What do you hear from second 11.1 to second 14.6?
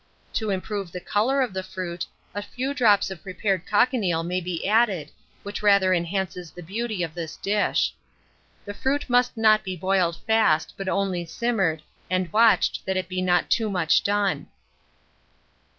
simmered, and watched that it be not too much done.